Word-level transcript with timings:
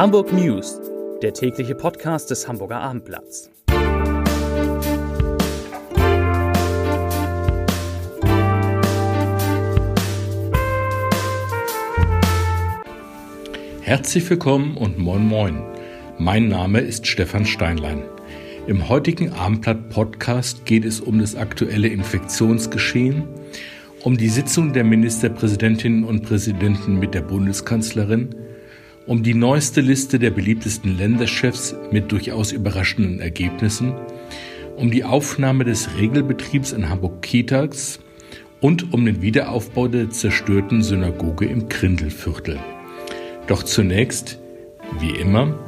Hamburg 0.00 0.32
News, 0.32 0.80
der 1.20 1.34
tägliche 1.34 1.74
Podcast 1.74 2.30
des 2.30 2.48
Hamburger 2.48 2.80
Abendblatts. 2.80 3.50
Herzlich 13.82 14.30
willkommen 14.30 14.78
und 14.78 14.96
moin 14.96 15.28
moin. 15.28 15.62
Mein 16.16 16.48
Name 16.48 16.80
ist 16.80 17.06
Stefan 17.06 17.44
Steinlein. 17.44 18.02
Im 18.66 18.88
heutigen 18.88 19.34
Abendblatt-Podcast 19.34 20.64
geht 20.64 20.86
es 20.86 21.00
um 21.00 21.18
das 21.18 21.36
aktuelle 21.36 21.88
Infektionsgeschehen, 21.88 23.24
um 24.02 24.16
die 24.16 24.30
Sitzung 24.30 24.72
der 24.72 24.84
Ministerpräsidentinnen 24.84 26.04
und 26.04 26.22
Präsidenten 26.22 26.98
mit 26.98 27.12
der 27.12 27.20
Bundeskanzlerin, 27.20 28.34
um 29.10 29.24
die 29.24 29.34
neueste 29.34 29.80
Liste 29.80 30.20
der 30.20 30.30
beliebtesten 30.30 30.96
Länderchefs 30.96 31.74
mit 31.90 32.12
durchaus 32.12 32.52
überraschenden 32.52 33.18
Ergebnissen, 33.18 33.92
um 34.76 34.92
die 34.92 35.02
Aufnahme 35.02 35.64
des 35.64 35.96
Regelbetriebs 35.98 36.70
in 36.70 36.88
Hamburg-Kitas 36.88 37.98
und 38.60 38.92
um 38.92 39.04
den 39.04 39.20
Wiederaufbau 39.20 39.88
der 39.88 40.10
zerstörten 40.10 40.84
Synagoge 40.84 41.46
im 41.46 41.68
Grindelviertel. 41.68 42.60
Doch 43.48 43.64
zunächst, 43.64 44.38
wie 45.00 45.10
immer, 45.10 45.58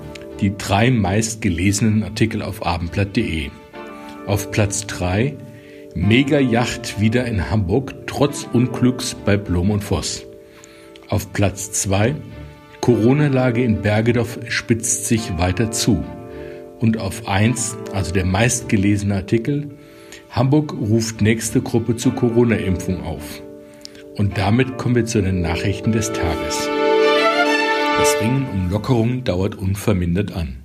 die 0.40 0.56
drei 0.56 0.92
meistgelesenen 0.92 2.04
Artikel 2.04 2.42
auf 2.42 2.64
abendblatt.de. 2.64 3.50
Auf 4.24 4.52
Platz 4.52 4.86
3 4.86 5.34
Mega-Yacht 5.96 7.00
wieder 7.00 7.24
in 7.24 7.50
Hamburg 7.50 8.06
trotz 8.06 8.46
Unglücks 8.52 9.16
bei 9.24 9.36
Blom 9.36 9.72
und 9.72 9.82
Voss. 9.82 10.24
Auf 11.08 11.32
Platz 11.32 11.72
2 11.72 12.14
Corona-Lage 12.82 13.62
in 13.62 13.80
Bergedorf 13.80 14.40
spitzt 14.48 15.06
sich 15.06 15.38
weiter 15.38 15.70
zu. 15.70 16.04
Und 16.80 16.98
auf 16.98 17.28
1, 17.28 17.76
also 17.92 18.12
der 18.12 18.26
meistgelesene 18.26 19.14
Artikel, 19.14 19.70
Hamburg 20.30 20.72
ruft 20.72 21.22
nächste 21.22 21.62
Gruppe 21.62 21.94
zur 21.94 22.16
Corona-Impfung 22.16 23.04
auf. 23.04 23.40
Und 24.16 24.36
damit 24.36 24.78
kommen 24.78 24.96
wir 24.96 25.04
zu 25.04 25.22
den 25.22 25.42
Nachrichten 25.42 25.92
des 25.92 26.12
Tages. 26.12 26.68
Das 27.98 28.20
Ringen 28.20 28.48
um 28.52 28.68
Lockerungen 28.68 29.22
dauert 29.22 29.54
unvermindert 29.54 30.32
an. 30.32 30.56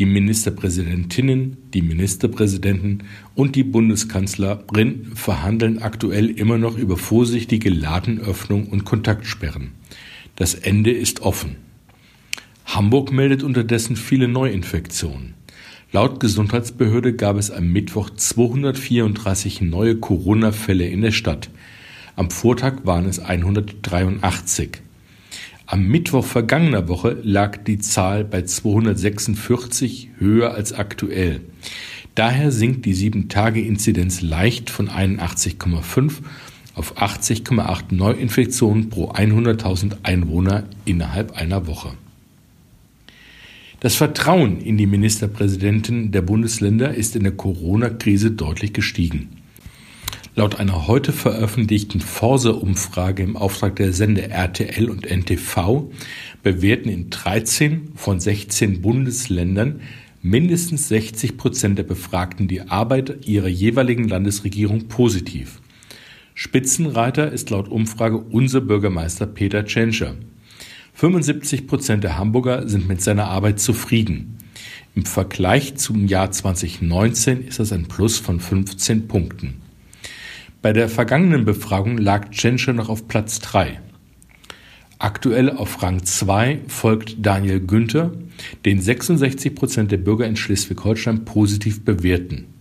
Die 0.00 0.06
Ministerpräsidentinnen, 0.06 1.58
die 1.72 1.82
Ministerpräsidenten 1.82 3.04
und 3.36 3.54
die 3.54 3.62
Bundeskanzlerin 3.62 5.12
verhandeln 5.14 5.80
aktuell 5.80 6.28
immer 6.28 6.58
noch 6.58 6.76
über 6.76 6.96
vorsichtige 6.96 7.70
Ladenöffnung 7.70 8.66
und 8.66 8.84
Kontaktsperren. 8.84 9.75
Das 10.36 10.54
Ende 10.54 10.90
ist 10.90 11.22
offen. 11.22 11.56
Hamburg 12.66 13.10
meldet 13.10 13.42
unterdessen 13.42 13.96
viele 13.96 14.28
Neuinfektionen. 14.28 15.34
Laut 15.92 16.20
Gesundheitsbehörde 16.20 17.14
gab 17.14 17.36
es 17.36 17.50
am 17.50 17.72
Mittwoch 17.72 18.10
234 18.10 19.62
neue 19.62 19.96
Corona-Fälle 19.96 20.86
in 20.86 21.00
der 21.00 21.12
Stadt. 21.12 21.48
Am 22.16 22.30
Vortag 22.30 22.84
waren 22.84 23.06
es 23.06 23.18
183. 23.18 24.82
Am 25.64 25.88
Mittwoch 25.88 26.24
vergangener 26.24 26.88
Woche 26.88 27.16
lag 27.22 27.56
die 27.64 27.78
Zahl 27.78 28.24
bei 28.24 28.42
246 28.42 30.10
höher 30.18 30.52
als 30.52 30.72
aktuell. 30.72 31.40
Daher 32.14 32.52
sinkt 32.52 32.84
die 32.84 32.94
7-Tage-Inzidenz 32.94 34.22
leicht 34.22 34.70
von 34.70 34.88
81,5 34.88 36.12
auf 36.76 36.98
80,8 36.98 37.92
Neuinfektionen 37.92 38.90
pro 38.90 39.10
100.000 39.10 39.96
Einwohner 40.04 40.64
innerhalb 40.84 41.36
einer 41.36 41.66
Woche. 41.66 41.92
Das 43.80 43.96
Vertrauen 43.96 44.60
in 44.60 44.76
die 44.76 44.86
Ministerpräsidenten 44.86 46.12
der 46.12 46.22
Bundesländer 46.22 46.94
ist 46.94 47.16
in 47.16 47.24
der 47.24 47.32
Corona-Krise 47.32 48.30
deutlich 48.30 48.72
gestiegen. 48.72 49.28
Laut 50.34 50.60
einer 50.60 50.86
heute 50.86 51.12
veröffentlichten 51.12 52.00
Forse-Umfrage 52.00 53.22
im 53.22 53.36
Auftrag 53.38 53.76
der 53.76 53.94
Sender 53.94 54.28
RTL 54.28 54.90
und 54.90 55.10
NTV 55.10 55.90
bewerten 56.42 56.90
in 56.90 57.08
13 57.08 57.92
von 57.96 58.20
16 58.20 58.82
Bundesländern 58.82 59.80
mindestens 60.20 60.88
60 60.88 61.38
Prozent 61.38 61.78
der 61.78 61.84
Befragten 61.84 62.48
die 62.48 62.62
Arbeit 62.62 63.26
ihrer 63.26 63.48
jeweiligen 63.48 64.08
Landesregierung 64.08 64.88
positiv. 64.88 65.60
Spitzenreiter 66.38 67.32
ist 67.32 67.48
laut 67.48 67.66
Umfrage 67.66 68.18
unser 68.18 68.60
Bürgermeister 68.60 69.24
Peter 69.26 69.64
Tschentscher. 69.64 70.16
75 70.92 71.66
Prozent 71.66 72.04
der 72.04 72.18
Hamburger 72.18 72.68
sind 72.68 72.86
mit 72.86 73.00
seiner 73.00 73.28
Arbeit 73.28 73.58
zufrieden. 73.58 74.36
Im 74.94 75.06
Vergleich 75.06 75.76
zum 75.76 76.06
Jahr 76.06 76.30
2019 76.30 77.48
ist 77.48 77.58
das 77.58 77.72
ein 77.72 77.88
Plus 77.88 78.18
von 78.18 78.38
15 78.38 79.08
Punkten. 79.08 79.62
Bei 80.60 80.74
der 80.74 80.90
vergangenen 80.90 81.46
Befragung 81.46 81.96
lag 81.96 82.28
Tschentscher 82.28 82.74
noch 82.74 82.90
auf 82.90 83.08
Platz 83.08 83.38
3. 83.38 83.80
Aktuell 84.98 85.48
auf 85.48 85.82
Rang 85.82 86.04
2 86.04 86.64
folgt 86.68 87.16
Daniel 87.24 87.60
Günther, 87.60 88.12
den 88.66 88.82
66 88.82 89.54
Prozent 89.54 89.90
der 89.90 89.96
Bürger 89.96 90.26
in 90.26 90.36
Schleswig-Holstein 90.36 91.24
positiv 91.24 91.82
bewerten. 91.82 92.55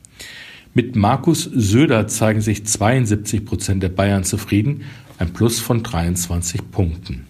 Mit 0.78 0.98
Markus 0.98 1.44
Söder 1.46 2.06
zeigen 2.10 2.42
sich 2.42 2.66
72 2.66 3.46
Prozent 3.46 3.82
der 3.82 3.88
Bayern 3.88 4.26
zufrieden, 4.26 4.82
ein 5.18 5.32
Plus 5.32 5.62
von 5.62 5.84
23 5.84 6.70
Punkten. 6.70 7.28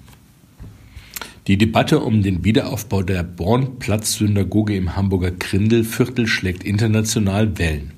Die 1.45 1.55
Debatte 1.55 1.99
um 1.99 2.23
den 2.23 2.43
Wiederaufbau 2.43 3.03
der 3.03 3.21
Bornplatz-Synagoge 3.21 4.75
im 4.75 4.95
Hamburger 4.95 5.29
Grindelviertel 5.29 6.25
schlägt 6.25 6.63
international 6.63 7.59
Wellen. 7.59 7.91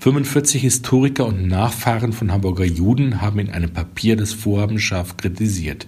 45 0.00 0.62
Historiker 0.62 1.26
und 1.26 1.46
Nachfahren 1.46 2.12
von 2.12 2.32
Hamburger 2.32 2.64
Juden 2.64 3.20
haben 3.20 3.38
in 3.38 3.50
einem 3.50 3.72
Papier 3.72 4.16
das 4.16 4.32
Vorhaben 4.32 4.80
scharf 4.80 5.16
kritisiert. 5.16 5.86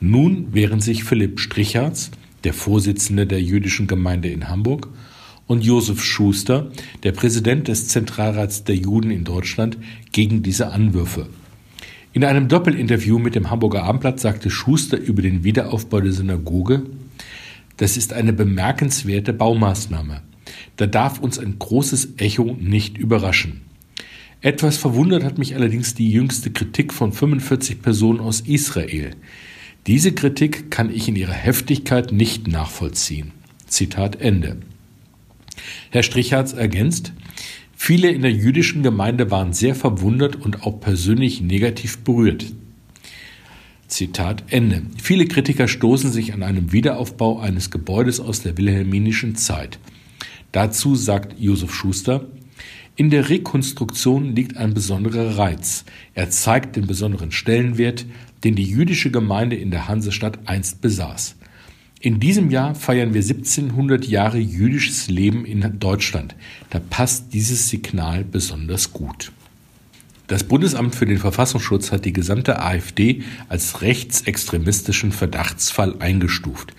Nun 0.00 0.52
wehren 0.52 0.80
sich 0.80 1.04
Philipp 1.04 1.40
Stricherz, 1.40 2.10
der 2.44 2.52
Vorsitzende 2.52 3.26
der 3.26 3.40
jüdischen 3.40 3.86
Gemeinde 3.86 4.28
in 4.28 4.50
Hamburg, 4.50 4.88
und 5.52 5.62
Josef 5.62 6.02
Schuster, 6.02 6.72
der 7.02 7.12
Präsident 7.12 7.68
des 7.68 7.86
Zentralrats 7.88 8.64
der 8.64 8.74
Juden 8.74 9.10
in 9.10 9.24
Deutschland, 9.24 9.76
gegen 10.10 10.42
diese 10.42 10.72
Anwürfe. 10.72 11.28
In 12.14 12.24
einem 12.24 12.48
Doppelinterview 12.48 13.18
mit 13.18 13.34
dem 13.34 13.50
Hamburger 13.50 13.82
Abendblatt 13.82 14.18
sagte 14.18 14.48
Schuster 14.48 14.98
über 14.98 15.20
den 15.20 15.44
Wiederaufbau 15.44 16.00
der 16.00 16.12
Synagoge, 16.12 16.84
das 17.76 17.98
ist 17.98 18.14
eine 18.14 18.32
bemerkenswerte 18.32 19.34
Baumaßnahme. 19.34 20.22
Da 20.76 20.86
darf 20.86 21.20
uns 21.20 21.38
ein 21.38 21.58
großes 21.58 22.14
Echo 22.16 22.56
nicht 22.58 22.96
überraschen. 22.96 23.60
Etwas 24.40 24.78
verwundert 24.78 25.22
hat 25.22 25.36
mich 25.36 25.54
allerdings 25.54 25.92
die 25.92 26.10
jüngste 26.10 26.50
Kritik 26.50 26.94
von 26.94 27.12
45 27.12 27.82
Personen 27.82 28.20
aus 28.20 28.40
Israel. 28.40 29.10
Diese 29.86 30.12
Kritik 30.12 30.70
kann 30.70 30.90
ich 30.90 31.08
in 31.08 31.16
ihrer 31.16 31.32
Heftigkeit 31.32 32.10
nicht 32.10 32.48
nachvollziehen. 32.48 33.32
Zitat 33.66 34.18
Ende. 34.18 34.56
Herr 35.90 36.02
Strichhardt 36.02 36.54
ergänzt, 36.54 37.12
viele 37.74 38.10
in 38.10 38.22
der 38.22 38.32
jüdischen 38.32 38.82
Gemeinde 38.82 39.30
waren 39.30 39.52
sehr 39.52 39.74
verwundert 39.74 40.36
und 40.36 40.62
auch 40.62 40.80
persönlich 40.80 41.40
negativ 41.40 41.98
berührt. 41.98 42.46
Zitat 43.88 44.44
Ende. 44.48 44.82
Viele 45.02 45.26
Kritiker 45.26 45.68
stoßen 45.68 46.10
sich 46.10 46.32
an 46.32 46.42
einem 46.42 46.72
Wiederaufbau 46.72 47.40
eines 47.40 47.70
Gebäudes 47.70 48.20
aus 48.20 48.42
der 48.42 48.56
wilhelminischen 48.56 49.36
Zeit. 49.36 49.78
Dazu 50.50 50.94
sagt 50.96 51.38
Josef 51.38 51.74
Schuster, 51.74 52.26
in 52.94 53.10
der 53.10 53.30
Rekonstruktion 53.30 54.34
liegt 54.34 54.56
ein 54.56 54.74
besonderer 54.74 55.38
Reiz. 55.38 55.84
Er 56.14 56.30
zeigt 56.30 56.76
den 56.76 56.86
besonderen 56.86 57.32
Stellenwert, 57.32 58.04
den 58.44 58.54
die 58.54 58.64
jüdische 58.64 59.10
Gemeinde 59.10 59.56
in 59.56 59.70
der 59.70 59.88
Hansestadt 59.88 60.40
einst 60.46 60.82
besaß. 60.82 61.36
In 62.04 62.18
diesem 62.18 62.50
Jahr 62.50 62.74
feiern 62.74 63.14
wir 63.14 63.20
1700 63.20 64.04
Jahre 64.08 64.38
jüdisches 64.38 65.08
Leben 65.08 65.44
in 65.44 65.78
Deutschland. 65.78 66.34
Da 66.70 66.80
passt 66.80 67.32
dieses 67.32 67.68
Signal 67.68 68.24
besonders 68.24 68.92
gut. 68.92 69.30
Das 70.26 70.42
Bundesamt 70.42 70.96
für 70.96 71.06
den 71.06 71.18
Verfassungsschutz 71.18 71.92
hat 71.92 72.04
die 72.04 72.12
gesamte 72.12 72.60
AfD 72.60 73.22
als 73.48 73.82
rechtsextremistischen 73.82 75.12
Verdachtsfall 75.12 75.94
eingestuft. 76.00 76.74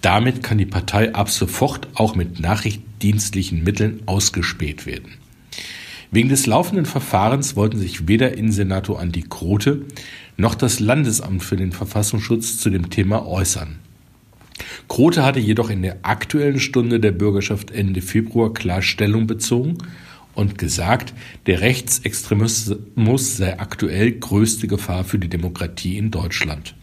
Damit 0.00 0.42
kann 0.42 0.58
die 0.58 0.66
Partei 0.66 1.14
ab 1.14 1.30
sofort 1.30 1.86
auch 1.94 2.16
mit 2.16 2.40
nachrichtendienstlichen 2.40 3.62
Mitteln 3.62 4.00
ausgespäht 4.06 4.84
werden. 4.84 5.12
Wegen 6.10 6.28
des 6.28 6.46
laufenden 6.46 6.86
Verfahrens 6.86 7.54
wollten 7.54 7.78
sich 7.78 8.08
weder 8.08 8.36
Innensenator 8.36 8.98
Andi 8.98 9.26
Grote 9.28 9.86
noch 10.36 10.56
das 10.56 10.80
Landesamt 10.80 11.44
für 11.44 11.56
den 11.56 11.70
Verfassungsschutz 11.70 12.58
zu 12.58 12.68
dem 12.68 12.90
Thema 12.90 13.24
äußern. 13.24 13.76
Grote 14.88 15.24
hatte 15.24 15.40
jedoch 15.40 15.70
in 15.70 15.82
der 15.82 15.98
aktuellen 16.02 16.60
Stunde 16.60 17.00
der 17.00 17.12
Bürgerschaft 17.12 17.70
Ende 17.70 18.00
Februar 18.00 18.54
klar 18.54 18.82
Stellung 18.82 19.26
bezogen 19.26 19.78
und 20.34 20.58
gesagt, 20.58 21.12
der 21.46 21.60
Rechtsextremismus 21.60 23.36
sei 23.36 23.58
aktuell 23.58 24.12
größte 24.12 24.68
Gefahr 24.68 25.04
für 25.04 25.18
die 25.18 25.28
Demokratie 25.28 25.96
in 25.96 26.10
Deutschland. 26.10 26.74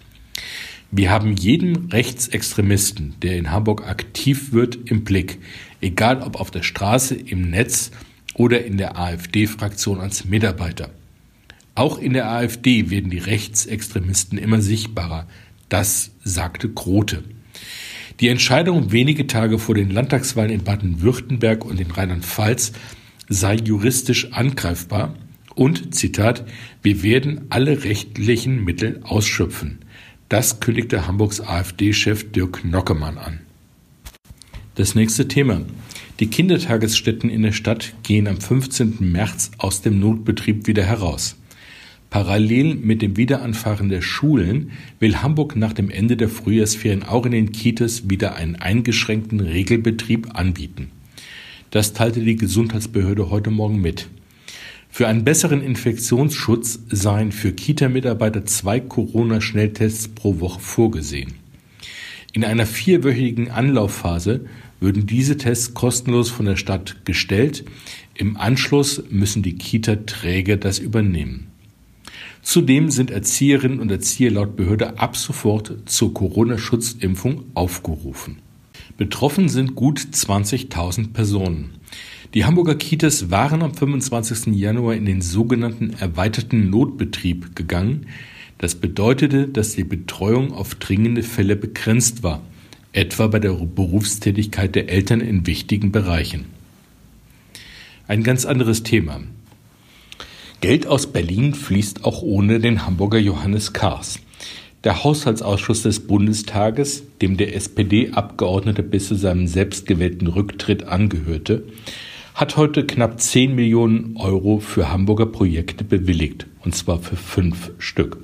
Wir 0.92 1.10
haben 1.10 1.36
jeden 1.36 1.88
Rechtsextremisten, 1.92 3.16
der 3.22 3.38
in 3.38 3.52
Hamburg 3.52 3.88
aktiv 3.88 4.52
wird, 4.52 4.78
im 4.92 5.04
Blick, 5.04 5.40
egal 5.82 6.22
ob 6.22 6.40
auf 6.40 6.52
der 6.52 6.62
Straße, 6.62 7.16
im 7.16 7.50
Netz 7.50 7.92
oder 8.36 8.64
in 8.64 8.78
der 8.78 8.98
AfD-Fraktion 9.00 10.00
als 10.00 10.26
Mitarbeiter. 10.26 10.90
Auch 11.76 11.98
in 11.98 12.14
der 12.14 12.30
AfD 12.30 12.92
werden 12.92 13.10
die 13.10 13.18
Rechtsextremisten 13.18 14.38
immer 14.38 14.62
sichtbarer. 14.62 15.28
Das 15.70 16.12
sagte 16.24 16.70
Grote. 16.70 17.24
Die 18.20 18.28
Entscheidung 18.28 18.92
wenige 18.92 19.28
Tage 19.28 19.58
vor 19.60 19.76
den 19.76 19.90
Landtagswahlen 19.90 20.52
in 20.52 20.64
Baden-Württemberg 20.64 21.66
und 21.66 21.80
in 21.80 21.92
Rheinland-Pfalz 21.92 22.74
sei 23.28 23.56
juristisch 23.56 24.32
angreifbar 24.32 25.16
und, 25.56 25.96
Zitat, 25.96 26.46
wir 26.82 27.04
werden 27.04 27.42
alle 27.50 27.84
rechtlichen 27.84 28.64
Mittel 28.64 29.02
ausschöpfen. 29.04 29.80
Das 30.30 30.60
kündigte 30.60 31.08
Hamburgs 31.08 31.42
AfD-Chef 31.42 32.32
Dirk 32.32 32.66
Nockemann 32.66 33.18
an. 33.18 33.40
Das 34.76 34.96
nächste 34.96 35.28
Thema. 35.28 35.62
Die 36.20 36.28
Kindertagesstätten 36.28 37.30
in 37.30 37.44
der 37.44 37.52
Stadt 37.52 37.94
gehen 38.04 38.28
am 38.28 38.40
15. 38.40 38.98
März 39.00 39.52
aus 39.58 39.82
dem 39.82 40.00
Notbetrieb 40.00 40.68
wieder 40.68 40.84
heraus. 40.84 41.36
Parallel 42.14 42.76
mit 42.76 43.02
dem 43.02 43.18
Wiederanfahren 43.18 43.90
der 43.90 44.04
Schulen 44.04 44.70
will 45.00 45.24
Hamburg 45.24 45.56
nach 45.56 45.74
dem 45.74 45.90
Ende 45.90 46.16
der 46.16 46.30
Frühjahrsferien 46.30 47.02
auch 47.02 47.26
in 47.26 47.32
den 47.32 47.52
Kitas 47.52 48.08
wieder 48.08 48.36
einen 48.36 48.56
eingeschränkten 48.56 49.40
Regelbetrieb 49.40 50.36
anbieten. 50.36 50.92
Das 51.72 51.94
teilte 51.94 52.20
die 52.20 52.36
Gesundheitsbehörde 52.36 53.32
heute 53.32 53.50
Morgen 53.50 53.82
mit. 53.82 54.10
Für 54.92 55.08
einen 55.08 55.24
besseren 55.24 55.64
Infektionsschutz 55.64 56.82
seien 56.88 57.32
für 57.32 57.52
Kita-Mitarbeiter 57.52 58.46
zwei 58.46 58.80
Corona-Schnelltests 58.80 60.10
pro 60.10 60.40
Woche 60.40 60.60
vorgesehen. 60.60 61.34
In 62.32 62.46
einer 62.46 62.68
vierwöchigen 62.68 63.50
Anlaufphase 63.50 64.46
würden 64.80 65.08
diese 65.08 65.38
Tests 65.38 65.74
kostenlos 65.74 66.30
von 66.30 66.46
der 66.46 66.58
Stadt 66.58 67.06
gestellt. 67.06 67.66
Im 68.14 68.38
Anschluss 68.38 69.02
müssen 69.10 69.42
die 69.42 69.56
Kita-Träger 69.56 70.58
das 70.58 70.78
übernehmen. 70.78 71.48
Zudem 72.44 72.92
sind 72.92 73.10
Erzieherinnen 73.10 73.80
und 73.80 73.90
Erzieher 73.90 74.30
laut 74.30 74.58
Behörde 74.58 75.00
ab 75.00 75.16
sofort 75.16 75.74
zur 75.86 76.14
Corona-Schutzimpfung 76.14 77.46
aufgerufen. 77.54 78.40
Betroffen 78.98 79.48
sind 79.48 79.76
gut 79.76 80.00
20.000 80.00 81.14
Personen. 81.14 81.72
Die 82.34 82.44
Hamburger 82.44 82.76
Kitas 82.76 83.32
waren 83.32 83.64
am 83.64 83.74
25. 83.74 84.54
Januar 84.56 84.94
in 84.96 85.06
den 85.06 85.22
sogenannten 85.22 85.94
erweiterten 85.94 86.70
Notbetrieb 86.70 87.56
gegangen. 87.56 88.08
Das 88.58 88.76
bedeutete, 88.76 89.48
dass 89.48 89.76
die 89.76 89.86
Betreuung 89.86 90.52
auf 90.52 90.76
dringende 90.76 91.24
Fälle 91.24 91.56
begrenzt 91.56 92.24
war, 92.24 92.42
etwa 92.92 93.28
bei 93.28 93.40
der 93.40 93.54
Berufstätigkeit 93.54 94.76
der 94.76 94.90
Eltern 94.90 95.22
in 95.22 95.48
wichtigen 95.48 95.94
Bereichen. 95.94 96.46
Ein 98.08 98.24
ganz 98.24 98.46
anderes 98.46 98.84
Thema. 98.84 99.22
Geld 100.64 100.88
aus 100.88 101.08
Berlin 101.08 101.56
fließt 101.56 102.06
auch 102.06 102.22
ohne 102.22 102.62
den 102.62 102.86
Hamburger 102.86 103.18
Johannes 103.18 103.74
Kahrs. 103.74 104.22
Der 104.86 105.04
Haushaltsausschuss 105.04 105.84
des 105.84 106.08
Bundestages, 106.08 107.04
dem 107.22 107.36
der 107.36 107.54
SPD-Abgeordnete 107.54 108.82
bis 108.82 109.10
zu 109.10 109.16
seinem 109.16 109.48
selbstgewählten 109.48 110.28
Rücktritt 110.28 110.84
angehörte, 110.84 111.66
hat 112.34 112.56
heute 112.56 112.88
knapp 112.88 113.20
10 113.20 113.54
Millionen 113.54 114.16
Euro 114.16 114.60
für 114.60 114.90
Hamburger 114.90 115.26
Projekte 115.26 115.84
bewilligt, 115.84 116.48
und 116.64 116.74
zwar 116.74 117.00
für 117.00 117.18
fünf 117.18 117.72
Stück. 117.78 118.20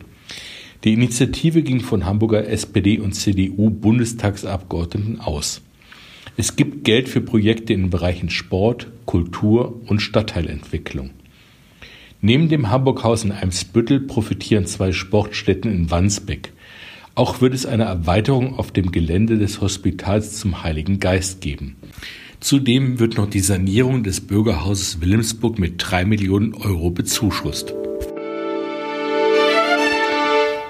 Die 0.86 0.94
Initiative 0.94 1.62
ging 1.62 1.82
von 1.82 2.06
Hamburger 2.06 2.48
SPD 2.48 3.00
und 3.00 3.16
CDU 3.16 3.70
Bundestagsabgeordneten 3.70 5.20
aus. 5.20 5.62
Es 6.38 6.56
gibt 6.56 6.86
Geld 6.86 7.10
für 7.10 7.20
Projekte 7.20 7.74
in 7.74 7.82
den 7.82 7.90
Bereichen 7.90 8.30
Sport, 8.30 8.88
Kultur 9.06 9.82
und 9.88 10.00
Stadtteilentwicklung. 10.02 11.10
Neben 12.22 12.50
dem 12.50 12.70
Hamburghaus 12.70 13.24
in 13.24 13.32
Eimsbüttel 13.32 14.02
profitieren 14.02 14.66
zwei 14.66 14.92
Sportstätten 14.92 15.72
in 15.72 15.90
Wandsbek. 15.90 16.52
Auch 17.16 17.40
wird 17.40 17.54
es 17.54 17.66
eine 17.66 17.86
Erweiterung 17.86 18.60
auf 18.60 18.72
dem 18.72 18.92
Gelände 18.92 19.38
des 19.38 19.62
Hospitals 19.62 20.38
zum 20.38 20.64
Heiligen 20.64 21.00
Geist 21.00 21.40
geben. 21.40 21.78
Zudem 22.42 23.00
wird 23.00 23.18
noch 23.18 23.30
die 23.30 23.40
Sanierung 23.40 24.04
des 24.04 24.20
Bürgerhauses 24.22 25.00
Wilhelmsburg 25.00 25.60
mit 25.60 25.76
drei 25.78 26.04
Millionen 26.04 26.54
Euro 26.54 26.90
bezuschusst. 26.90 27.74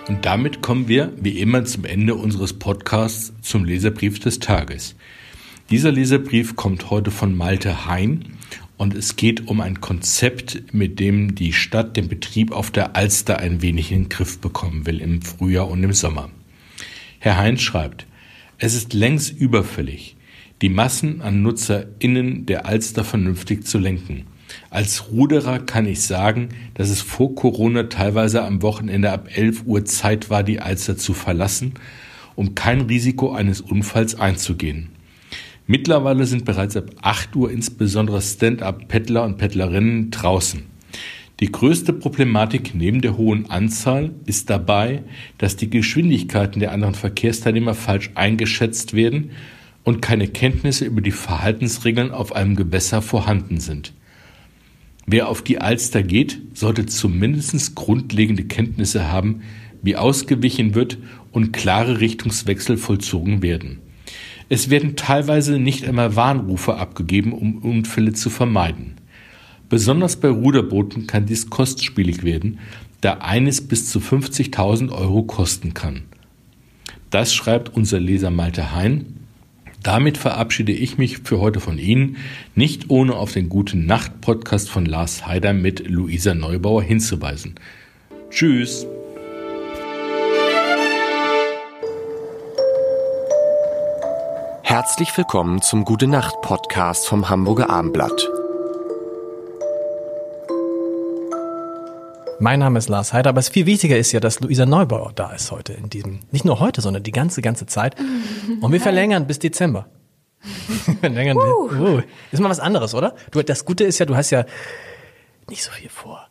Und 0.08 0.26
damit 0.26 0.62
kommen 0.62 0.88
wir, 0.88 1.14
wie 1.20 1.40
immer, 1.40 1.66
zum 1.66 1.86
Ende 1.86 2.14
unseres 2.16 2.54
Podcasts 2.54 3.34
zum 3.42 3.66
Leserbrief 3.66 4.20
des 4.20 4.40
Tages. 4.40 4.96
Dieser 5.72 5.92
Leserbrief 5.92 6.56
kommt 6.56 6.90
heute 6.92 7.12
von 7.12 7.36
Malte 7.36 7.88
Hein 7.88 8.26
und 8.80 8.96
es 8.96 9.18
geht 9.18 9.50
um 9.50 9.60
ein 9.60 9.82
Konzept, 9.82 10.74
mit 10.74 11.02
dem 11.02 11.36
die 11.36 11.52
Stadt 11.52 11.98
den 11.98 12.08
Betrieb 12.08 12.54
auf 12.54 12.72
der 12.72 12.96
Alster 12.96 13.38
ein 13.40 13.62
wenig 13.62 13.92
in 13.92 14.04
den 14.04 14.10
Griff 14.10 14.40
bekommen 14.40 14.86
will 14.86 15.02
im 15.02 15.22
Frühjahr 15.22 15.70
und 15.70 15.84
im 15.84 15.92
Sommer. 15.92 16.30
Herr 17.20 17.38
Hein 17.38 17.58
schreibt, 17.58 18.08
es 18.58 18.76
ist 18.76 18.94
längst 18.94 19.38
überfällig, 19.38 20.16
die 20.62 20.70
Massen 20.70 21.22
an 21.22 21.42
NutzerInnen 21.42 22.46
der 22.46 22.68
Alster 22.68 23.04
vernünftig 23.04 23.68
zu 23.68 23.80
lenken. 23.80 24.28
Als 24.70 25.12
Ruderer 25.12 25.60
kann 25.60 25.86
ich 25.86 26.02
sagen, 26.02 26.48
dass 26.76 26.90
es 26.90 27.02
vor 27.02 27.36
Corona 27.36 27.84
teilweise 27.84 28.44
am 28.44 28.62
Wochenende 28.62 29.12
ab 29.12 29.28
11 29.34 29.64
Uhr 29.66 29.84
Zeit 29.84 30.30
war, 30.30 30.44
die 30.44 30.62
Alster 30.62 30.96
zu 30.96 31.14
verlassen, 31.14 31.74
um 32.36 32.56
kein 32.56 32.80
Risiko 32.80 33.34
eines 33.34 33.60
Unfalls 33.60 34.16
einzugehen. 34.16 34.88
Mittlerweile 35.72 36.26
sind 36.26 36.46
bereits 36.46 36.76
ab 36.76 36.90
8 37.04 37.36
Uhr 37.36 37.52
insbesondere 37.52 38.24
Stand-up-Paddler 38.24 39.24
und 39.24 39.38
Paddlerinnen 39.38 40.10
draußen. 40.10 40.64
Die 41.42 41.52
größte 41.52 41.94
Problematik 41.94 42.74
neben 42.74 43.02
der 43.02 43.18
hohen 43.18 43.52
Anzahl 43.52 44.10
ist 44.26 44.50
dabei, 44.50 45.04
dass 45.38 45.58
die 45.58 45.70
Geschwindigkeiten 45.70 46.60
der 46.60 46.72
anderen 46.72 46.96
Verkehrsteilnehmer 46.96 47.76
falsch 47.76 48.10
eingeschätzt 48.16 48.96
werden 48.96 49.30
und 49.84 50.02
keine 50.02 50.28
Kenntnisse 50.28 50.86
über 50.86 51.02
die 51.02 51.12
Verhaltensregeln 51.12 52.10
auf 52.10 52.36
einem 52.36 52.56
Gewässer 52.56 53.04
vorhanden 53.04 53.60
sind. 53.60 53.94
Wer 55.06 55.30
auf 55.30 55.44
die 55.44 55.62
Alster 55.62 56.02
geht, 56.02 56.42
sollte 56.56 56.88
zumindest 56.88 57.76
grundlegende 57.76 58.46
Kenntnisse 58.46 59.12
haben, 59.12 59.42
wie 59.84 59.98
ausgewichen 59.98 60.74
wird 60.74 60.98
und 61.32 61.54
klare 61.54 62.00
Richtungswechsel 62.00 62.76
vollzogen 62.78 63.44
werden. 63.44 63.82
Es 64.50 64.70
werden 64.70 64.96
teilweise 64.96 65.60
nicht 65.60 65.88
einmal 65.88 66.16
Warnrufe 66.16 66.76
abgegeben, 66.76 67.34
um 67.34 67.60
Unfälle 67.60 68.14
zu 68.14 68.30
vermeiden. 68.30 68.96
Besonders 69.70 70.16
bei 70.16 70.30
Ruderbooten 70.30 71.06
kann 71.06 71.28
dies 71.28 71.50
kostspielig 71.50 72.24
werden, 72.24 72.60
da 73.02 73.20
eines 73.20 73.68
bis 73.68 73.90
zu 73.90 74.00
50.000 74.00 74.92
Euro 74.92 75.24
kosten 75.24 75.74
kann. 75.74 76.02
Das 77.12 77.34
schreibt 77.34 77.76
unser 77.76 78.00
Leser 78.00 78.32
Malte 78.32 78.76
Hein 78.76 79.20
damit 79.84 80.18
verabschiede 80.18 80.74
ich 80.74 80.98
mich 80.98 81.20
für 81.20 81.40
heute 81.40 81.60
von 81.60 81.78
Ihnen, 81.78 82.18
nicht 82.54 82.90
ohne 82.90 83.16
auf 83.16 83.32
den 83.32 83.48
Guten 83.48 83.86
Nacht 83.86 84.20
Podcast 84.22 84.70
von 84.70 84.86
Lars 84.86 85.26
Heider 85.26 85.54
mit 85.54 85.88
Luisa 85.88 86.34
Neubauer 86.34 86.84
hinzuweisen. 86.84 87.56
Tschüss! 88.30 88.86
Herzlich 94.90 95.16
willkommen 95.16 95.62
zum 95.62 95.86
Gute 95.86 96.08
Nacht 96.08 96.42
Podcast 96.42 97.08
vom 97.08 97.30
Hamburger 97.30 97.70
Abendblatt. 97.70 98.28
Mein 102.40 102.60
Name 102.60 102.80
ist 102.80 102.90
Lars 102.90 103.14
Heider, 103.14 103.30
aber 103.30 103.40
es 103.40 103.50
viel 103.50 103.68
wichtiger 103.68 104.00
ist 104.00 104.12
ja, 104.14 104.20
dass 104.20 104.40
Luisa 104.40 104.66
Neubauer 104.66 105.12
da 105.14 105.32
ist 105.32 105.52
heute 105.52 105.74
in 105.74 105.92
diesem, 105.92 106.22
nicht 106.32 106.44
nur 106.44 106.60
heute, 106.60 106.82
sondern 106.82 107.04
die 107.04 107.12
ganze, 107.12 107.44
ganze 107.44 107.68
Zeit. 107.68 107.98
Und 108.62 108.72
wir 108.72 108.82
verlängern 108.82 109.28
bis 109.28 109.38
Dezember. 109.38 109.86
verlängern 111.02 111.38
uh. 111.38 111.72
Uh. 111.72 112.02
Ist 112.32 112.40
mal 112.40 112.50
was 112.50 112.60
anderes, 112.60 112.96
oder? 112.96 113.14
Du, 113.30 113.44
das 113.44 113.66
Gute 113.66 113.84
ist 113.84 114.00
ja, 114.00 114.08
du 114.08 114.16
hast 114.16 114.32
ja 114.32 114.44
nicht 115.48 115.64
so 115.64 115.70
viel 115.70 115.90
vor. 115.90 116.28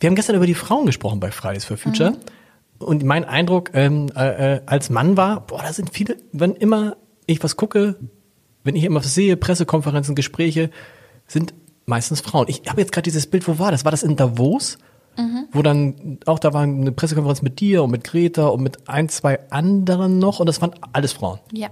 Wir 0.00 0.08
haben 0.08 0.16
gestern 0.16 0.34
über 0.34 0.46
die 0.46 0.54
Frauen 0.54 0.84
gesprochen 0.84 1.20
bei 1.20 1.30
Fridays 1.30 1.64
for 1.64 1.76
Future. 1.76 2.10
Mhm. 2.10 2.16
Und 2.80 3.04
mein 3.04 3.24
Eindruck 3.24 3.70
ähm, 3.72 4.10
äh, 4.16 4.56
äh, 4.56 4.60
als 4.66 4.90
Mann 4.90 5.16
war, 5.16 5.46
boah, 5.46 5.62
da 5.62 5.72
sind 5.72 5.90
viele, 5.94 6.16
wenn 6.32 6.56
immer 6.56 6.96
ich 7.26 7.42
was 7.42 7.56
gucke, 7.56 7.96
wenn 8.64 8.76
ich 8.76 8.84
immer 8.84 9.00
was 9.00 9.14
sehe, 9.14 9.36
Pressekonferenzen, 9.36 10.14
Gespräche, 10.14 10.70
sind 11.26 11.54
meistens 11.86 12.20
Frauen. 12.20 12.46
Ich 12.48 12.62
habe 12.68 12.80
jetzt 12.80 12.92
gerade 12.92 13.04
dieses 13.04 13.26
Bild, 13.26 13.46
wo 13.48 13.58
war 13.58 13.70
das? 13.70 13.84
War 13.84 13.90
das 13.90 14.02
in 14.02 14.16
Davos? 14.16 14.78
Mhm. 15.16 15.48
Wo 15.52 15.62
dann 15.62 16.18
auch 16.26 16.38
da 16.38 16.52
war 16.52 16.62
eine 16.62 16.92
Pressekonferenz 16.92 17.42
mit 17.42 17.60
dir 17.60 17.82
und 17.82 17.90
mit 17.90 18.04
Greta 18.04 18.46
und 18.46 18.62
mit 18.62 18.88
ein, 18.88 19.08
zwei 19.08 19.40
anderen 19.50 20.18
noch 20.18 20.40
und 20.40 20.46
das 20.46 20.60
waren 20.60 20.74
alles 20.92 21.12
Frauen. 21.12 21.40
Ja. 21.52 21.68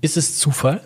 Ist 0.00 0.16
es 0.16 0.38
Zufall? 0.38 0.80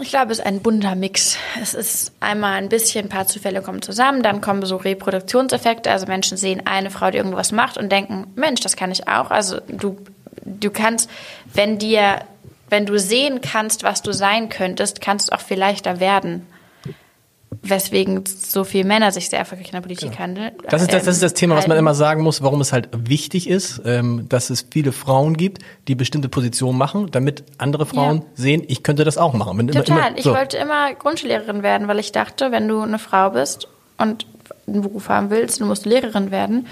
Ich 0.00 0.08
glaube, 0.08 0.32
es 0.32 0.40
ist 0.40 0.46
ein 0.46 0.60
bunter 0.60 0.96
Mix. 0.96 1.36
Es 1.60 1.72
ist 1.72 2.12
einmal 2.18 2.54
ein 2.54 2.68
bisschen, 2.68 3.06
ein 3.06 3.08
paar 3.08 3.28
Zufälle 3.28 3.62
kommen 3.62 3.80
zusammen, 3.80 4.24
dann 4.24 4.40
kommen 4.40 4.64
so 4.66 4.76
Reproduktionseffekte. 4.76 5.90
Also 5.90 6.06
Menschen 6.06 6.36
sehen 6.36 6.62
eine 6.66 6.90
Frau, 6.90 7.10
die 7.10 7.18
irgendwas 7.18 7.52
macht 7.52 7.78
und 7.78 7.92
denken, 7.92 8.26
Mensch, 8.34 8.60
das 8.60 8.74
kann 8.74 8.90
ich 8.90 9.06
auch. 9.06 9.30
Also 9.30 9.60
du, 9.68 9.96
du 10.44 10.70
kannst, 10.70 11.10
wenn 11.52 11.78
dir, 11.78 12.20
wenn 12.70 12.86
du 12.86 12.98
sehen 12.98 13.40
kannst, 13.40 13.82
was 13.82 14.02
du 14.02 14.12
sein 14.12 14.48
könntest, 14.48 15.00
kannst 15.00 15.28
du 15.30 15.34
auch 15.34 15.40
viel 15.40 15.58
leichter 15.58 16.00
werden 16.00 16.46
weswegen 17.62 18.24
so 18.26 18.64
viele 18.64 18.84
Männer 18.84 19.10
sich 19.10 19.30
sehr 19.30 19.38
erfolgreich 19.38 19.68
in 19.68 19.72
der 19.74 19.80
Politik 19.80 20.10
Genau. 20.10 20.18
handeln. 20.22 20.52
Das 20.68 20.82
ist 20.82 20.92
das, 20.92 21.04
das 21.04 21.14
ist 21.14 21.22
das 21.22 21.34
Thema, 21.34 21.54
was 21.56 21.64
man 21.66 21.76
halten. 21.76 21.84
immer 21.84 21.94
sagen 21.94 22.22
muss, 22.22 22.42
warum 22.42 22.60
es 22.60 22.72
halt 22.74 22.88
wichtig 22.92 23.48
ist, 23.48 23.80
ähm, 23.86 24.26
dass 24.28 24.50
es 24.50 24.66
viele 24.70 24.92
Frauen 24.92 25.34
gibt, 25.36 25.60
die 25.88 25.94
bestimmte 25.94 26.28
Positionen 26.28 26.76
machen, 26.76 27.10
damit 27.10 27.44
andere 27.56 27.86
Frauen 27.86 28.18
Ja. 28.18 28.22
sehen, 28.34 28.64
ich 28.68 28.82
könnte 28.82 29.04
das 29.04 29.16
auch 29.16 29.32
machen. 29.32 29.56
Wenn 29.56 29.68
immer- 29.68 29.82
Total. 29.84 30.08
immer- 30.08 30.18
Ich 30.18 30.24
so. 30.24 30.34
wollte 30.34 30.56
immer 30.58 30.92
Grundschullehrerin 30.94 31.62
werden, 31.62 31.88
weil 31.88 31.98
ich 32.00 32.12
dachte, 32.12 32.52
wenn 32.52 32.68
du 32.68 32.82
eine 32.82 32.98
Frau 32.98 33.30
bist 33.30 33.68
und 33.96 34.26
einen 34.66 34.82
Beruf 34.82 35.08
haben 35.08 35.30
willst, 35.30 35.60
dann 35.60 35.68
musst 35.68 35.86
du 35.86 35.88
Lehrerin 35.90 36.30
werden. 36.30 36.66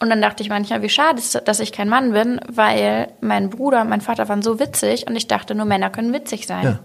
Und 0.00 0.10
dann 0.10 0.20
dachte 0.20 0.42
ich 0.42 0.48
manchmal, 0.48 0.82
wie 0.82 0.88
schade 0.88 1.18
ist, 1.18 1.40
dass 1.46 1.60
ich 1.60 1.72
kein 1.72 1.88
Mann 1.88 2.12
bin, 2.12 2.40
weil 2.48 3.08
mein 3.20 3.48
Bruder 3.50 3.82
und 3.82 3.88
mein 3.88 4.00
Vater 4.00 4.28
waren 4.28 4.42
so 4.42 4.58
witzig 4.60 5.06
und 5.06 5.16
ich 5.16 5.28
dachte, 5.28 5.54
nur 5.54 5.66
Männer 5.66 5.88
können 5.90 6.12
witzig 6.12 6.46
sein. 6.46 6.64
Ja. 6.64 6.78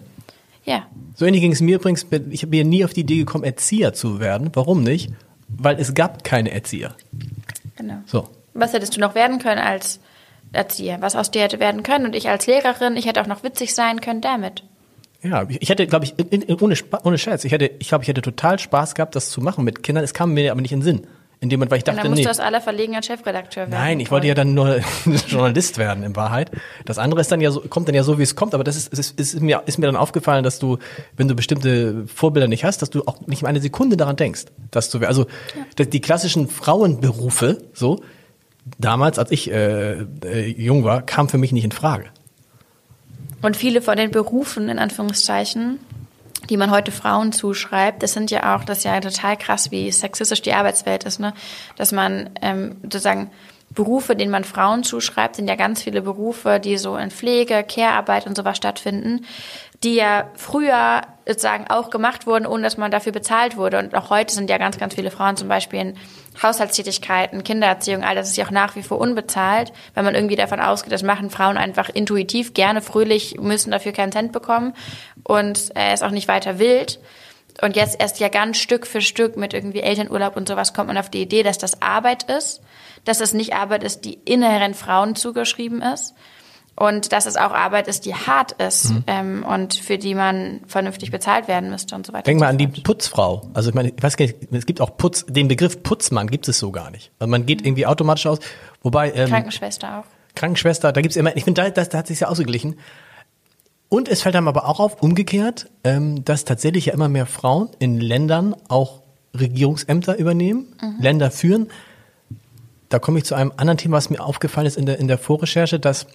Ja. 0.66 0.86
So 1.16 1.26
ähnlich 1.26 1.42
ging 1.42 1.52
es 1.52 1.62
mir 1.62 1.78
übrigens, 1.78 2.06
ich 2.30 2.48
bin 2.50 2.70
nie 2.70 2.86
auf 2.86 2.94
die 2.94 3.02
Idee 3.02 3.18
gekommen, 3.18 3.44
Erzieher 3.44 3.94
zu 3.94 4.20
werden. 4.20 4.52
Warum 4.54 4.84
nicht? 4.84 5.12
Weil 5.48 5.80
es 5.80 5.94
gab 5.96 6.24
keine 6.24 6.52
Erzieher. 6.52 6.96
genau. 7.76 7.96
So. 8.06 8.30
Was 8.54 8.74
hättest 8.74 8.96
du 8.96 9.00
noch 9.02 9.16
werden 9.16 9.40
können 9.40 9.60
als 9.62 10.00
Erzieher? 10.52 10.98
Was 11.02 11.16
aus 11.16 11.32
dir 11.32 11.42
hätte 11.44 11.60
werden 11.60 11.82
können? 11.84 12.06
Und 12.06 12.16
ich 12.16 12.30
als 12.30 12.46
Lehrerin, 12.46 12.96
ich 12.98 13.08
hätte 13.08 13.22
auch 13.22 13.28
noch 13.28 13.44
witzig 13.44 13.74
sein 13.74 14.02
können 14.02 14.22
damit. 14.22 14.64
Ja, 15.22 15.46
ich, 15.50 15.70
hätte, 15.70 15.86
glaube 15.88 16.06
ich, 16.06 16.14
ohne, 16.62 16.76
Spa- 16.76 17.02
ohne 17.04 17.18
Scherz, 17.18 17.44
ich 17.44 17.52
hätte, 17.52 17.72
ich 17.80 17.90
glaube, 17.90 18.04
ich 18.04 18.08
hätte 18.08 18.22
total 18.22 18.58
Spaß 18.60 18.96
gehabt, 18.96 19.16
das 19.16 19.30
zu 19.30 19.42
machen 19.42 19.66
mit 19.66 19.84
Kindern. 19.84 20.04
Es 20.04 20.14
kam 20.14 20.34
mir 20.34 20.52
aber 20.52 20.62
nicht 20.62 20.72
in 20.72 20.80
den 20.80 20.86
Sinn. 20.86 21.08
In 21.42 21.48
dem 21.48 21.60
Moment, 21.60 21.72
weil 21.72 21.78
ich 21.78 21.84
Und 21.84 21.96
dachte, 21.96 22.02
dann 22.02 22.12
musst 22.12 22.20
nee. 22.20 22.24
du 22.26 22.30
aus 22.30 22.40
aller 22.42 22.60
Verlegenheit 22.60 23.06
Chefredakteur 23.06 23.64
werden. 23.64 23.72
Nein, 23.72 24.00
ich 24.02 24.12
wollte 24.12 24.28
ja 24.28 24.34
dann 24.34 24.54
nur 24.54 24.82
Journalist 25.28 25.78
werden 25.78 26.04
in 26.04 26.16
Wahrheit. 26.18 26.52
Das 26.84 26.98
andere 26.98 27.22
ist 27.22 27.32
dann 27.32 27.40
ja 27.40 27.50
so, 27.50 27.62
kommt 27.62 27.88
dann 27.88 27.96
ja 27.96 28.04
so, 28.04 28.20
wie 28.20 28.24
es 28.24 28.36
kommt. 28.36 28.54
Aber 28.54 28.66
das 28.66 28.76
ist, 28.76 28.92
ist, 28.92 29.18
ist, 29.18 29.40
mir, 29.40 29.64
ist 29.66 29.78
mir 29.78 29.86
dann 29.86 29.96
aufgefallen, 29.96 30.44
dass 30.44 30.60
du, 30.60 30.80
wenn 31.16 31.30
du 31.30 31.36
bestimmte 31.36 32.06
Vorbilder 32.08 32.50
nicht 32.50 32.66
hast, 32.66 32.82
dass 32.82 32.90
du 32.90 33.04
auch 33.06 33.26
nicht 33.26 33.42
mal 33.42 33.50
eine 33.50 33.62
Sekunde 33.62 33.96
daran 33.96 34.18
denkst, 34.18 34.46
dass 34.72 34.90
du, 34.90 35.00
also 35.00 35.28
dass 35.78 35.88
die 35.90 36.02
klassischen 36.02 36.50
Frauenberufe, 36.50 37.60
so 37.74 38.02
damals, 38.78 39.18
als 39.18 39.32
ich 39.32 39.50
äh, 39.50 40.02
äh, 40.26 40.46
jung 40.46 40.84
war, 40.84 41.02
kam 41.02 41.30
für 41.30 41.38
mich 41.38 41.54
nicht 41.54 41.64
in 41.64 41.72
Frage. 41.72 42.08
Und 43.42 43.56
viele 43.56 43.82
von 43.82 43.96
den 43.96 44.12
Berufen, 44.12 44.68
in 44.68 44.78
Anführungszeichen, 44.78 45.80
die 46.50 46.58
man 46.58 46.72
heute 46.72 46.92
Frauen 46.92 47.32
zuschreibt, 47.32 48.04
das 48.04 48.14
sind 48.14 48.32
ja 48.32 48.56
auch, 48.56 48.64
das 48.64 48.80
ist 48.80 48.84
ja 48.84 49.00
total 49.00 49.38
krass, 49.38 49.72
wie 49.72 49.92
sexistisch 49.92 50.42
die 50.42 50.54
Arbeitswelt 50.54 51.04
ist, 51.04 51.20
ne? 51.20 51.34
Dass 51.76 51.92
man 51.92 52.32
ähm, 52.42 52.78
sozusagen 52.84 53.30
Berufe, 53.72 54.16
denen 54.16 54.32
man 54.32 54.44
Frauen 54.44 54.84
zuschreibt, 54.84 55.36
sind 55.36 55.48
ja 55.48 55.56
ganz 55.56 55.84
viele 55.84 56.02
Berufe, 56.02 56.60
die 56.60 56.78
so 56.78 56.98
in 56.98 57.12
Pflege, 57.12 57.64
Care-Arbeit 57.64 58.26
und 58.26 58.36
sowas 58.36 58.58
stattfinden, 58.58 59.26
die 59.84 59.94
ja 59.96 60.30
früher 60.36 61.02
sozusagen 61.30 61.68
auch 61.70 61.92
gemacht 61.92 62.26
wurden, 62.26 62.48
ohne 62.48 62.64
dass 62.64 62.78
man 62.78 62.90
dafür 62.90 63.12
bezahlt 63.12 63.56
wurde. 63.56 63.78
Und 63.78 63.94
auch 63.94 64.10
heute 64.10 64.34
sind 64.34 64.50
ja 64.50 64.58
ganz, 64.58 64.80
ganz 64.80 64.96
viele 64.96 65.12
Frauen 65.12 65.38
zum 65.38 65.48
Beispiel 65.48 65.80
in 65.80 65.98
Haushaltstätigkeiten, 66.42 67.44
Kindererziehung, 67.44 68.04
all 68.04 68.16
das 68.16 68.30
ist 68.30 68.38
ja 68.38 68.46
auch 68.46 68.52
nach 68.52 68.76
wie 68.76 68.82
vor 68.82 69.00
unbezahlt, 69.00 69.72
weil 69.94 70.04
man 70.04 70.16
irgendwie 70.16 70.36
davon 70.36 70.60
ausgeht, 70.60 70.92
das 70.92 71.04
machen 71.04 71.30
Frauen 71.30 71.58
einfach 71.58 71.90
intuitiv 71.90 72.54
gerne, 72.54 72.82
fröhlich, 72.82 73.40
müssen 73.40 73.72
dafür 73.72 73.92
keinen 73.92 74.12
Cent 74.12 74.32
bekommen 74.32 74.74
und 75.24 75.72
er 75.76 75.94
ist 75.94 76.04
auch 76.04 76.12
nicht 76.12 76.28
weiter 76.28 76.58
wild. 76.58 77.00
Und 77.62 77.76
jetzt 77.76 78.00
erst 78.00 78.20
ja 78.22 78.30
ganz 78.30 78.58
Stück 78.58 78.88
für 78.88 79.02
Stück 79.02 79.36
mit 79.36 79.54
irgendwie 79.54 79.82
Elternurlaub 79.82 80.38
und 80.38 80.48
sowas 80.48 80.74
kommt 80.74 80.88
man 80.88 80.98
auf 80.98 81.10
die 81.10 81.22
Idee, 81.22 81.44
dass 81.44 81.58
das 81.58 81.82
Arbeit 81.82 82.24
ist, 82.24 82.62
dass 83.04 83.20
es 83.20 83.34
nicht 83.34 83.54
Arbeit 83.54 83.84
ist, 83.84 84.06
die 84.06 84.14
inhärent 84.26 84.78
Frauen 84.78 85.16
zugeschrieben 85.16 85.82
ist 85.82 86.16
und 86.80 87.12
dass 87.12 87.26
es 87.26 87.36
auch 87.36 87.52
Arbeit 87.52 87.88
ist, 87.90 88.06
die 88.06 88.16
hart 88.16 88.54
ist 88.54 88.94
ähm, 89.06 89.44
und 89.44 89.76
für 89.76 89.98
die 89.98 90.16
man 90.16 90.62
vernünftig 90.66 91.12
bezahlt 91.12 91.50
werden 91.50 91.70
müsste 91.70 91.94
und 91.94 92.06
so 92.06 92.14
weiter. 92.14 92.24
Denk 92.24 92.40
mal 92.40 92.48
an 92.48 92.58
die. 92.58 92.68
Putzfrau. 92.68 93.50
Also 93.54 93.70
ich 93.70 93.76
meine, 93.76 93.90
ich 93.90 94.02
weiß 94.02 94.16
gar 94.16 94.26
nicht, 94.26 94.38
es 94.52 94.66
gibt 94.66 94.80
auch 94.80 94.96
Putz, 94.96 95.26
den 95.28 95.50
Begriff 95.50 95.84
Putzmann 95.84 96.28
gibt 96.28 96.48
es 96.48 96.58
so 96.58 96.72
gar 96.72 96.90
nicht. 96.90 97.12
Also 97.20 97.30
man 97.30 97.46
geht 97.46 97.66
irgendwie 97.66 97.86
automatisch 97.86 98.26
aus, 98.28 98.40
wobei 98.82 99.12
ähm, 99.12 99.28
Krankenschwester 99.28 100.00
auch. 100.00 100.36
Krankenschwester, 100.36 100.94
da 100.94 101.02
gibt's 101.02 101.18
immer, 101.18 101.36
ich 101.36 101.44
finde, 101.44 101.64
da, 101.64 101.70
das, 101.70 101.90
da 101.90 101.98
hat 101.98 102.08
sich 102.08 102.22
ja 102.22 102.30
ausgeglichen. 102.30 102.78
Und 103.90 104.08
es 104.08 104.22
fällt 104.22 104.36
einem 104.36 104.48
aber 104.48 104.66
auch 104.66 104.80
auf, 104.80 105.02
umgekehrt, 105.02 105.70
ähm, 105.84 106.24
dass 106.24 106.46
tatsächlich 106.46 106.86
ja 106.86 106.94
immer 106.94 107.10
mehr 107.10 107.26
Frauen 107.26 107.70
in 107.80 108.00
Ländern 108.00 108.56
auch 108.70 109.02
Regierungsämter 109.38 110.18
übernehmen, 110.18 110.68
Länder 111.00 111.30
führen. 111.30 111.68
Da 112.88 113.00
komme 113.00 113.20
ich 113.20 113.26
zu 113.26 113.36
einem 113.36 113.52
anderen 113.58 113.78
Thema, 113.78 113.98
was 113.98 114.10
mir 114.10 114.22
aufgefallen 114.22 114.66
ist 114.66 114.78
in 114.78 114.86
der, 114.86 114.98
in 115.00 115.08
der 115.08 115.18
Vorrecherche, 115.18 115.80
dass 115.80 116.08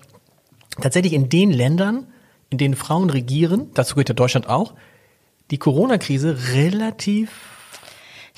tatsächlich 0.80 1.12
in 1.12 1.28
den 1.28 1.50
Ländern, 1.50 2.06
in 2.50 2.58
denen 2.58 2.74
Frauen 2.74 3.10
regieren, 3.10 3.70
dazu 3.74 3.94
gehört 3.94 4.08
ja 4.08 4.14
Deutschland 4.14 4.48
auch, 4.48 4.74
die 5.50 5.58
Corona-Krise 5.58 6.36
relativ 6.52 7.30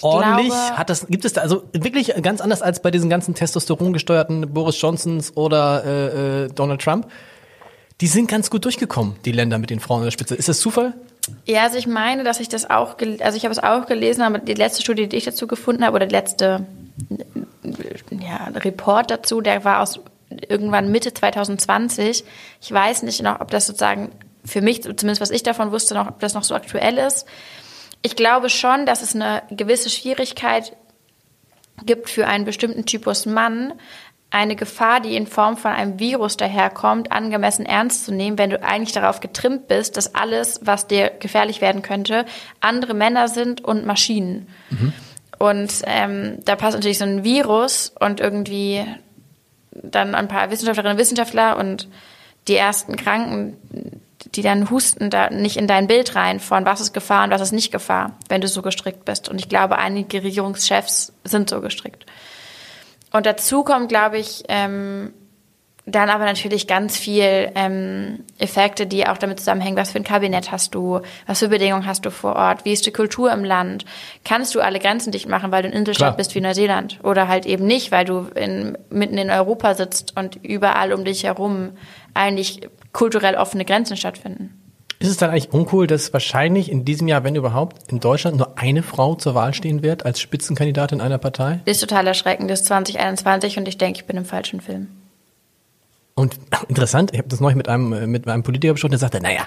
ordentlich 0.03 0.49
glaube- 0.49 0.79
hat 0.79 0.91
das 0.91 1.07
gibt 1.07 1.25
es 1.25 1.33
da 1.33 1.41
also 1.41 1.65
wirklich 1.73 2.15
ganz 2.23 2.41
anders 2.41 2.63
als 2.63 2.83
bei 2.83 2.91
diesen 2.91 3.09
ganzen 3.09 3.35
testosterongesteuerten 3.35 4.53
Boris 4.53 4.81
Johnsons 4.81 5.37
oder 5.37 5.85
äh, 5.85 6.45
äh, 6.45 6.49
Donald 6.49 6.83
Trump. 6.83 7.11
Die 8.03 8.09
sind 8.09 8.29
ganz 8.29 8.51
gut 8.51 8.65
durchgekommen, 8.67 9.17
die 9.25 9.33
Länder 9.33 9.59
mit 9.59 9.71
den 9.71 9.81
Frauen 9.81 10.01
an 10.01 10.05
der 10.05 10.11
Spitze. 10.11 10.35
Ist 10.35 10.49
das 10.51 10.61
Zufall? 10.61 10.93
Ja, 11.47 11.63
also 11.63 11.79
ich 11.79 11.87
meine, 11.87 12.25
dass 12.25 12.41
ich 12.41 12.49
das 12.49 12.69
auch, 12.69 12.97
also 13.21 13.37
ich 13.37 13.45
habe 13.45 13.53
es 13.53 13.59
auch 13.59 13.87
gelesen, 13.87 14.23
aber 14.23 14.39
die 14.39 14.55
letzte 14.55 14.83
Studie, 14.83 15.09
die 15.09 15.17
ich 15.17 15.25
dazu 15.25 15.47
gefunden 15.47 15.85
habe, 15.85 15.97
oder 15.97 16.07
die 16.07 16.15
letzte 16.15 16.67
ja, 18.11 18.49
Report 18.55 19.11
dazu, 19.11 19.41
der 19.41 19.65
war 19.65 19.81
aus 19.81 20.01
irgendwann 20.49 20.91
Mitte 20.91 21.13
2020. 21.13 22.25
Ich 22.61 22.73
weiß 22.73 23.03
nicht 23.03 23.23
noch, 23.23 23.41
ob 23.41 23.51
das 23.51 23.67
sozusagen 23.67 24.11
für 24.45 24.61
mich, 24.61 24.83
zumindest 24.83 25.21
was 25.21 25.31
ich 25.31 25.43
davon 25.43 25.73
wusste, 25.73 25.95
noch, 25.95 26.09
ob 26.09 26.21
das 26.21 26.35
noch 26.35 26.45
so 26.45 26.55
aktuell 26.55 26.99
ist. 26.99 27.27
Ich 28.03 28.17
glaube 28.17 28.51
schon, 28.51 28.87
dass 28.87 29.03
es 29.03 29.15
eine 29.15 29.43
gewisse 29.51 29.91
Schwierigkeit 29.91 30.77
gibt 31.85 32.09
für 32.09 32.27
einen 32.27 32.45
bestimmten 32.45 32.87
Typus 32.87 33.27
Mann, 33.27 33.73
eine 34.31 34.57
Gefahr, 34.57 35.01
die 35.01 35.17
in 35.17 35.27
Form 35.27 35.57
von 35.57 35.73
einem 35.73 35.99
Virus 35.99 36.37
daherkommt, 36.37 37.13
angemessen 37.13 37.65
ernst 37.65 38.05
zu 38.05 38.13
nehmen, 38.13 38.39
wenn 38.39 38.51
du 38.51 38.63
eigentlich 38.63 38.93
darauf 38.93 39.21
getrimmt 39.21 39.69
bist, 39.69 39.97
dass 39.97 40.15
alles, 40.15 40.61
was 40.63 40.87
dir 40.87 41.11
gefährlich 41.21 41.61
werden 41.61 41.83
könnte, 41.83 42.27
andere 42.61 42.95
Männer 42.95 43.29
sind 43.29 43.65
und 43.65 43.87
Maschinen. 43.87 44.49
Und 45.39 45.73
ähm, 45.85 46.39
da 46.45 46.57
passt 46.57 46.75
natürlich 46.75 46.99
so 46.99 47.05
ein 47.05 47.25
Virus 47.25 47.93
und 47.99 48.21
irgendwie 48.21 48.85
dann 49.83 50.15
ein 50.15 50.29
paar 50.29 50.51
Wissenschaftlerinnen 50.51 50.97
und 50.97 51.01
Wissenschaftler 51.01 51.57
und 51.57 51.89
die 52.49 52.57
ersten 52.57 52.97
Kranken, 52.97 53.57
die 54.35 54.43
dann 54.43 54.71
husten 54.71 55.11
da 55.11 55.31
nicht 55.31 55.57
in 55.57 55.67
dein 55.67 55.87
Bild 55.87 56.15
rein 56.15 56.41
von 56.41 56.65
was 56.65 56.81
ist 56.81 56.93
Gefahr 56.93 57.25
und 57.25 57.31
was 57.31 57.41
ist 57.41 57.53
nicht 57.53 57.73
Gefahr, 57.73 58.17
wenn 58.29 58.41
du 58.41 58.49
so 58.49 58.63
gestrickt 58.63 59.05
bist. 59.05 59.29
Und 59.29 59.39
ich 59.39 59.49
glaube, 59.49 59.79
einige 59.79 60.23
Regierungschefs 60.23 61.13
sind 61.25 61.51
so 61.51 61.61
gestrickt. 61.61 62.07
Und 63.13 63.27
dazu 63.27 63.65
kommt, 63.65 63.89
glaube 63.89 64.19
ich, 64.19 64.45
ähm, 64.49 65.13
dann 65.87 66.11
aber 66.11 66.25
natürlich 66.25 66.67
ganz 66.67 66.97
viel 66.97 67.53
ähm, 67.55 68.25
Effekte, 68.39 68.89
die 68.89 69.07
auch 69.07 69.19
damit 69.19 69.39
zusammenhängen, 69.39 69.77
was 69.77 69.93
für 69.93 69.99
ein 69.99 70.05
Kabinett 70.05 70.51
hast 70.51 70.75
du, 70.75 71.01
was 71.27 71.39
für 71.39 71.49
Bedingungen 71.49 71.87
hast 71.87 72.05
du 72.05 72.11
vor 72.11 72.35
Ort, 72.35 72.65
wie 72.65 72.73
ist 72.73 72.87
die 72.87 72.93
Kultur 72.93 73.33
im 73.33 73.45
Land, 73.45 73.85
kannst 74.25 74.57
du 74.57 74.61
alle 74.61 74.81
Grenzen 74.81 75.13
dicht 75.13 75.29
machen, 75.29 75.53
weil 75.53 75.63
du 75.63 75.69
ein 75.69 75.75
Inselstaat 75.75 76.09
Klar. 76.09 76.17
bist 76.17 76.35
wie 76.35 76.41
Neuseeland 76.41 76.99
oder 77.05 77.29
halt 77.29 77.47
eben 77.47 77.67
nicht, 77.67 77.93
weil 77.93 78.05
du 78.05 78.27
in, 78.35 78.77
mitten 78.91 79.17
in 79.17 79.31
Europa 79.31 79.75
sitzt 79.75 80.17
und 80.17 80.37
überall 80.45 80.93
um 80.93 81.05
dich 81.05 81.23
herum 81.23 81.71
eigentlich 82.15 82.69
kulturell 82.93 83.37
offene 83.37 83.65
Grenzen 83.65 83.97
stattfinden. 83.97 84.61
Ist 84.99 85.11
es 85.11 85.19
dann 85.19 85.31
eigentlich 85.31 85.53
uncool, 85.53 85.87
dass 85.87 86.13
wahrscheinlich 86.13 86.71
in 86.71 86.85
diesem 86.85 87.07
Jahr, 87.07 87.23
wenn 87.23 87.37
überhaupt, 87.37 87.93
in 87.93 88.01
Deutschland 88.01 88.39
nur 88.39 88.59
eine 88.59 88.83
Frau 88.83 89.15
zur 89.15 89.35
Wahl 89.35 89.55
stehen 89.55 89.83
wird 89.83 90.05
als 90.05 90.21
Spitzenkandidatin 90.21 91.01
einer 91.01 91.19
Partei? 91.19 91.61
Ist 91.65 91.81
total 91.81 92.07
erschreckend, 92.09 92.51
das 92.51 92.63
ist 92.63 92.67
2021 92.67 93.59
und 93.59 93.69
ich 93.69 93.79
denke, 93.79 94.01
ich 94.01 94.07
bin 94.07 94.17
im 94.17 94.25
falschen 94.25 94.61
Film. 94.61 94.89
Und 96.17 96.37
interessant, 96.69 97.13
ich 97.13 97.19
habe 97.19 97.29
das 97.29 97.39
neulich 97.39 97.57
mit 97.57 97.69
einem, 97.69 97.93
äh, 97.93 98.07
mit 98.09 98.27
einem 98.27 98.43
Politiker 98.43 98.73
besprochen, 98.73 98.93
der 98.93 98.99
sagte, 98.99 99.21
naja, 99.21 99.47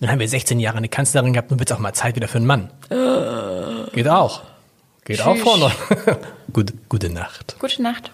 dann 0.00 0.10
haben 0.10 0.20
wir 0.20 0.28
16 0.28 0.60
Jahre 0.60 0.76
eine 0.76 0.88
Kanzlerin 0.88 1.32
gehabt, 1.32 1.50
nun 1.50 1.58
wird's 1.58 1.72
auch 1.72 1.78
mal 1.78 1.94
Zeit 1.94 2.14
wieder 2.14 2.28
für 2.28 2.36
einen 2.38 2.46
Mann. 2.46 2.70
Geht 3.92 4.08
auch. 4.08 4.42
Geht 5.04 5.22
auch 5.22 5.34
Tschüss. 5.34 5.42
vorne. 5.42 5.72
gute, 6.52 6.74
gute 6.88 7.10
Nacht. 7.10 7.56
Gute 7.58 7.82
Nacht. 7.82 8.12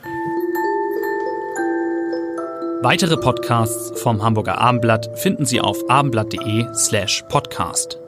Weitere 2.82 3.16
Podcasts 3.16 4.00
vom 4.00 4.22
Hamburger 4.22 4.58
Abendblatt 4.58 5.18
finden 5.18 5.46
Sie 5.46 5.60
auf 5.60 5.78
abendblatt.de 5.88 6.66
slash 6.74 7.24
podcast. 7.28 7.98